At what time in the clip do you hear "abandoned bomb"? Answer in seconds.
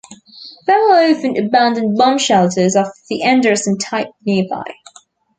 1.37-2.17